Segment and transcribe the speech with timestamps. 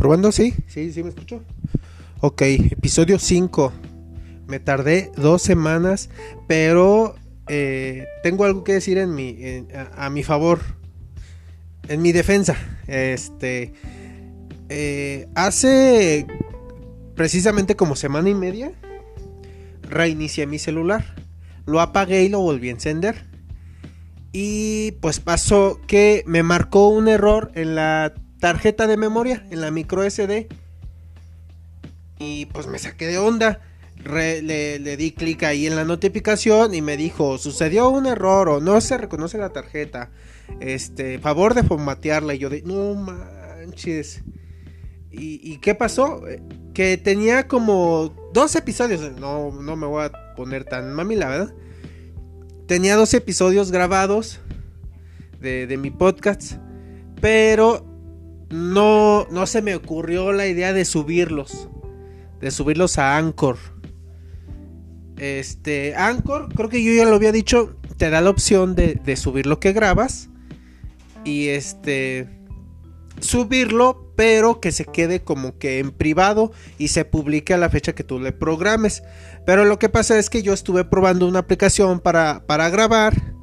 [0.00, 0.32] ¿Probando?
[0.32, 1.42] Sí, sí, sí me escucho.
[2.22, 3.70] Ok, episodio 5.
[4.46, 6.08] Me tardé dos semanas,
[6.48, 7.16] pero
[7.48, 10.60] eh, tengo algo que decir en mi, a, mi favor,
[11.86, 12.56] en mi defensa.
[12.86, 13.74] Este,
[14.70, 16.26] eh, hace
[17.14, 18.72] precisamente como semana y media,
[19.82, 21.14] reinicié mi celular.
[21.66, 23.26] Lo apagué y lo volví a encender.
[24.32, 29.70] Y pues pasó que me marcó un error en la tarjeta de memoria en la
[29.70, 30.48] micro SD.
[32.18, 33.60] Y pues me saqué de onda.
[34.04, 38.80] le, di clic ahí en la notificación y me dijo, sucedió un error o no
[38.80, 40.10] se reconoce la tarjeta.
[40.58, 42.34] Este, favor de formatearla.
[42.34, 44.22] Y yo de, no manches.
[45.12, 46.22] ¿Y, qué pasó?
[46.72, 49.00] Que tenía como dos episodios.
[49.18, 51.54] No, no me voy a poner tan mami, la verdad.
[52.66, 54.40] Tenía dos episodios grabados
[55.40, 56.54] de, de mi podcast.
[57.20, 57.89] Pero
[58.50, 61.68] no, no se me ocurrió la idea de subirlos.
[62.40, 63.56] De subirlos a Anchor.
[65.16, 69.46] Este, Anchor, creo que yo ya lo había dicho, te da la opción de, subir
[69.46, 70.30] lo que grabas.
[71.24, 72.28] Y este,
[73.20, 77.94] subirlo, pero que se quede como que en privado y se publique a la fecha
[77.94, 79.02] que tú le programes.
[79.46, 83.34] Pero lo que pasa es que yo estuve probando una aplicación para, para grabar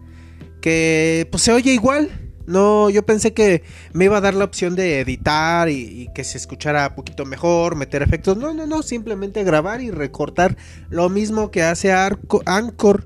[0.60, 4.76] que pues se oye igual no, yo pensé que me iba a dar la opción
[4.76, 8.38] de editar y, que se escuchara un poquito mejor, meter efectos.
[8.38, 10.56] No, no, no, simplemente grabar y recortar
[10.90, 13.04] lo mismo que hace Anchor.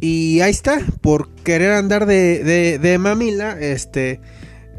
[0.00, 4.20] Y ahí está, por querer andar de, de, mamila, este,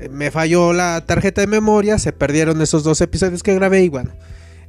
[0.09, 4.11] me falló la tarjeta de memoria, se perdieron esos dos episodios que grabé y bueno.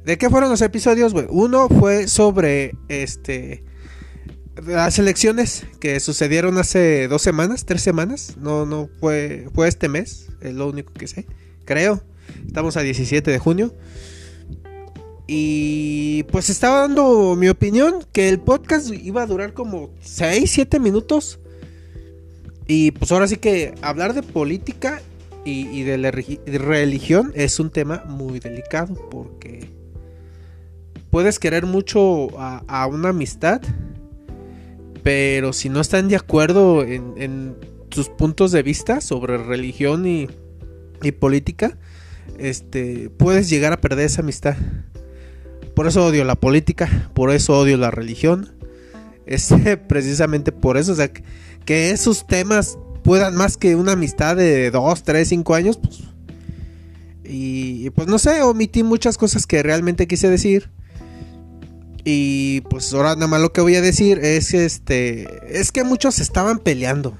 [0.03, 1.13] ¿De qué fueron los episodios?
[1.13, 3.63] Bueno, uno fue sobre, este,
[4.65, 10.27] las elecciones que sucedieron hace dos semanas, tres semanas, no, no fue, fue este mes,
[10.41, 11.25] es lo único que sé,
[11.65, 12.01] creo.
[12.45, 13.73] Estamos a 17 de junio.
[15.27, 20.79] Y pues estaba dando mi opinión que el podcast iba a durar como 6, 7
[20.79, 21.39] minutos.
[22.67, 25.01] Y pues ahora sí que hablar de política
[25.43, 29.69] y, de la religión es un tema muy delicado porque
[31.11, 33.61] puedes querer mucho a una amistad
[35.05, 37.55] pero si no están de acuerdo en,
[37.91, 40.27] sus puntos de vista sobre religión y,
[41.19, 41.77] política,
[42.39, 44.57] este, puedes llegar a perder esa amistad.
[45.75, 48.55] Por eso odio la política, por eso odio la religión.
[49.27, 49.53] Es
[49.87, 51.11] precisamente por eso, o sea,
[51.65, 56.01] que esos temas puedan más que una amistad de 2, 3, 5 años, pues.
[57.23, 60.71] Y pues no sé, omití muchas cosas que realmente quise decir.
[62.07, 66.19] Y pues ahora nada más lo que voy a decir es este es que muchos
[66.19, 67.17] estaban peleando.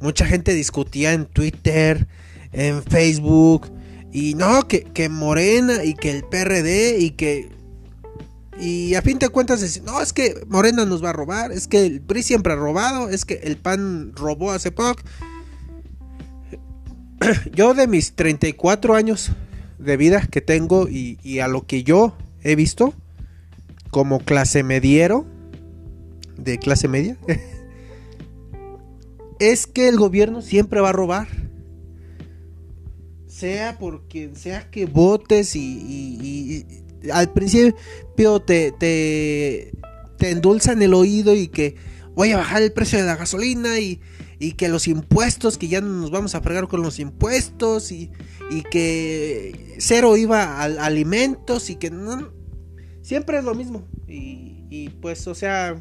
[0.00, 2.06] Mucha gente discutía en Twitter,
[2.52, 3.72] en Facebook
[4.12, 7.48] y no que, que Morena y que el PRD y que
[8.60, 11.84] y a fin de cuentas no, es que Morena nos va a robar, es que
[11.84, 15.02] el PRI siempre ha robado, es que el PAN robó hace poco.
[17.54, 19.30] Yo de mis 34 años
[19.78, 22.94] de vida que tengo y, y a lo que yo he visto,
[23.90, 25.26] como clase mediero,
[26.36, 27.16] de clase media,
[29.38, 31.28] es que el gobierno siempre va a robar.
[33.26, 36.64] Sea por quien sea que votes y,
[37.12, 39.72] al principio te, te,
[40.20, 41.76] endulzan el oído y que
[42.14, 44.00] voy a bajar el precio de la gasolina y,
[44.38, 48.10] y que los impuestos, que ya no nos vamos a fregar con los impuestos y,
[48.50, 52.32] y que cero iba a alimentos y que no,
[53.06, 53.86] Siempre es lo mismo.
[54.08, 55.80] Y, pues, o sea,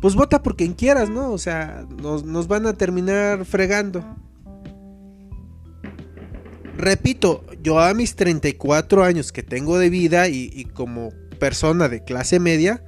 [0.00, 1.30] pues vota por quien quieras, ¿no?
[1.30, 4.04] O sea, nos, van a terminar fregando.
[6.76, 12.02] Repito, yo a mis 34 años que tengo de vida y, y, como persona de
[12.02, 12.82] clase media,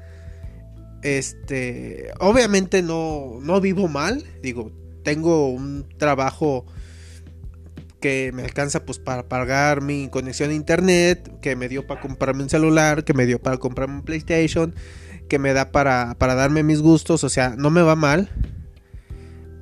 [1.04, 4.72] este, obviamente no, no vivo mal, digo,
[5.04, 6.66] tengo un trabajo
[8.00, 12.42] que me alcanza pues para pagar mi conexión a internet, que me dio para comprarme
[12.42, 14.74] un celular, que me dio para comprarme un PlayStation,
[15.28, 18.30] que me da para, para darme mis gustos, o sea, no me va mal.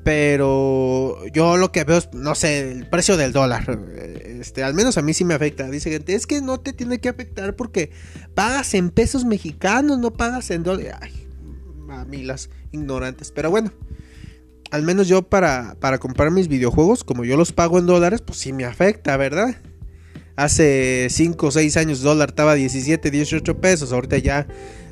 [0.05, 3.79] Pero yo lo que veo es, no sé, el precio del dólar.
[4.25, 5.69] Este, al menos a mí sí me afecta.
[5.69, 7.91] Dice gente, es que no te tiene que afectar porque
[8.35, 10.95] pagas en pesos mexicanos, no pagas en dólares.
[11.03, 11.29] Ay,
[11.77, 13.33] mamilas ignorantes.
[13.33, 13.71] Pero bueno
[14.71, 18.39] al menos yo para, para comprar mis videojuegos, como yo los pago en dólares, pues
[18.39, 19.57] sí me afecta, ¿verdad?
[20.37, 24.47] Hace 5 o 6 años dólar estaba 17, 18 pesos, ahorita ya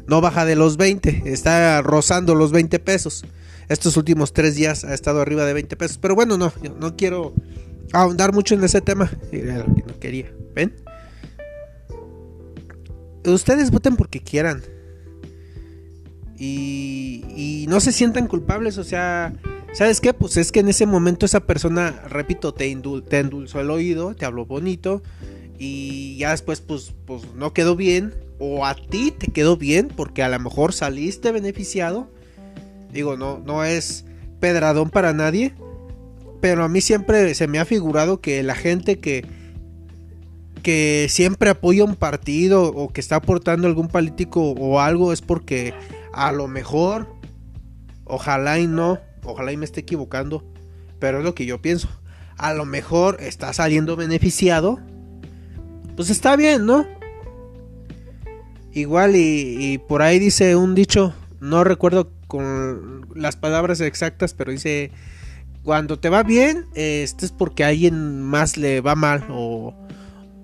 [0.06, 3.24] no baja de los 20, está rozando los 20 pesos.
[3.68, 7.34] Estos últimos 3 días ha estado arriba de 20 pesos, pero bueno, no, no quiero
[7.92, 9.10] ahondar mucho en ese tema.
[9.32, 10.32] No quería.
[10.54, 10.74] ¿Ven?
[13.24, 14.62] Ustedes voten porque quieran.
[16.38, 19.32] Y, y no se sientan culpables, o sea,
[19.76, 20.14] ¿sabes qué?
[20.14, 22.74] Pues es que en ese momento esa persona, repito, te,
[23.08, 25.02] te endulzó el oído, te habló bonito
[25.58, 30.22] y ya después pues, pues no quedó bien o a ti te quedó bien porque
[30.22, 32.10] a lo mejor saliste beneficiado.
[32.90, 34.06] Digo, no, no es
[34.40, 35.54] pedradón para nadie,
[36.40, 39.26] pero a mí siempre se me ha figurado que la gente que
[40.62, 45.74] que siempre apoya un partido o que está aportando algún político o algo es porque
[46.12, 47.06] a lo mejor
[48.04, 50.44] ojalá y no, ojalá y me esté equivocando,
[50.98, 51.88] pero es lo que yo pienso.
[52.36, 54.80] A lo mejor está saliendo beneficiado.
[55.96, 56.86] Pues está bien, ¿no?
[58.72, 64.90] Igual y, por ahí dice un dicho, no recuerdo con las palabras exactas, pero dice
[65.62, 69.24] cuando te va bien, este es porque a alguien más le va mal.
[69.30, 69.74] O,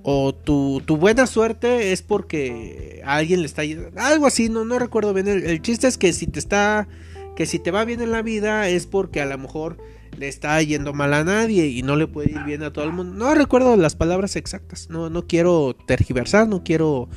[0.02, 3.62] o tu, buena suerte es porque a alguien le está
[3.96, 5.28] algo así, no, no recuerdo bien.
[5.28, 6.88] El, chiste es que si te está.
[7.36, 9.78] Que si te va bien en la vida es porque a lo mejor
[10.16, 12.92] le está yendo mal a nadie y no le puede ir bien a todo el
[12.92, 13.14] mundo.
[13.14, 14.90] No recuerdo las palabras exactas.
[14.90, 17.08] No, no quiero tergiversar, no quiero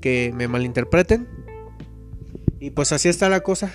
[0.00, 1.28] que me malinterpreten.
[2.60, 3.72] Y pues así está la cosa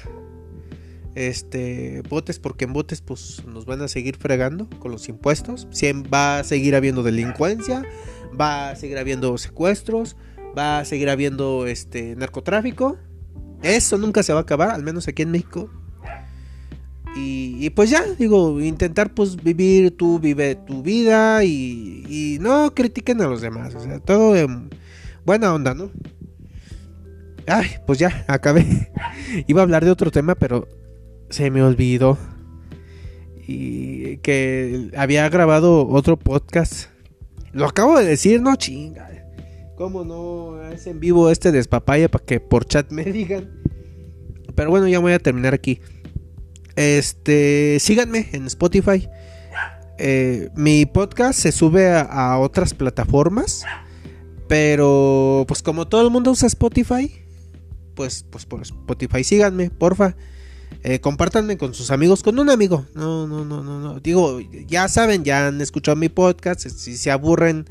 [1.16, 5.68] este botes porque en botes pues nos van a seguir fregando con los impuestos
[6.12, 7.84] va a seguir habiendo delincuencia
[8.40, 10.16] va a seguir habiendo secuestros
[10.58, 12.98] va a seguir habiendo este narcotráfico
[13.62, 15.70] eso nunca se va a acabar al menos aquí en México
[17.16, 23.22] y, pues ya digo intentar pues vivir tú vive tu vida y, y no critiquen
[23.22, 24.70] a los demás o sea todo en
[25.26, 25.92] buena onda no
[27.48, 28.92] Ay, pues ya, acabé.
[29.48, 30.68] Iba a hablar de otro tema, pero
[31.30, 32.18] se me olvidó.
[33.48, 36.90] Y que había grabado otro podcast.
[37.52, 39.10] Lo acabo de decir, no chinga.
[39.76, 43.50] ¿Cómo no es en vivo este despapaya para que por chat me digan?
[44.56, 45.82] Pero bueno, ya voy a terminar aquí.
[46.76, 49.10] Este, síganme en Spotify.
[49.98, 53.64] Eh, mi podcast se sube a, otras plataformas.
[54.48, 57.10] Pero pues como todo el mundo usa Spotify,
[57.96, 60.16] pues, pues por Spotify síganme, porfa.
[60.84, 62.86] Eh, compártanme con sus amigos, con un amigo.
[62.96, 64.00] No, no, no, no, no.
[64.00, 66.68] Digo, ya saben, ya han escuchado mi podcast.
[66.68, 67.66] Si se aburren,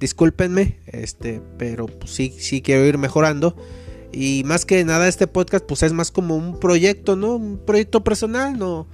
[0.00, 0.78] discúlpenme.
[0.86, 3.56] Este, pero pues, sí, sí quiero ir mejorando.
[4.14, 7.36] Y más que nada, este podcast, pues es más como un proyecto, ¿no?
[7.36, 8.58] Un proyecto personal.
[8.58, 8.86] No,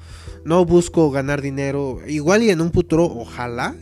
[0.45, 1.99] no busco ganar dinero.
[2.07, 3.77] Igual y en un futuro, ojalá.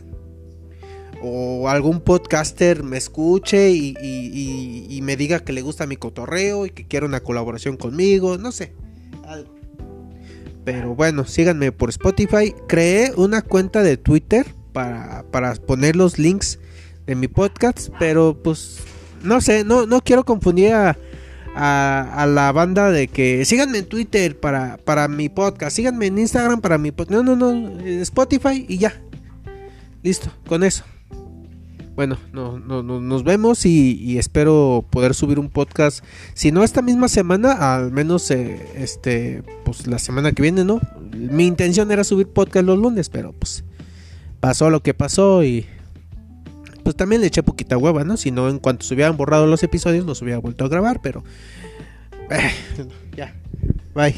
[1.21, 6.69] O algún podcaster me escuche y, y me diga que le gusta mi cotorreo y
[6.69, 8.37] que quiere una colaboración conmigo.
[8.37, 8.73] No sé.
[9.25, 9.59] Algo.
[10.63, 12.53] Pero bueno, síganme por Spotify.
[12.67, 15.23] Creé una cuenta de Twitter para,
[15.65, 16.59] poner los links
[17.07, 17.89] de mi podcast.
[17.97, 18.79] Pero pues
[19.23, 20.95] no sé, no, no quiero confundir a,
[21.55, 25.75] a, la banda de que síganme en Twitter para, para mi podcast.
[25.75, 27.23] Síganme en Instagram para mi podcast.
[27.23, 27.79] No, no, no.
[28.01, 29.01] Spotify y ya.
[30.03, 30.83] Listo, con eso
[31.99, 36.01] bueno, no, no, nos vemos y, espero poder subir un podcast.
[36.33, 40.79] Si no esta misma semana, al menos eh, este, pues la semana que viene, ¿no?
[41.11, 43.65] Mi intención era subir podcast los lunes, pero pues
[44.39, 45.65] pasó lo que pasó y
[46.89, 48.17] pues también le eché poquita hueva, ¿no?
[48.17, 51.23] Si no, en cuanto se hubieran borrado los episodios, los hubiera vuelto a grabar, pero
[52.31, 52.51] eh,
[53.15, 53.35] ya,
[53.93, 54.15] bye.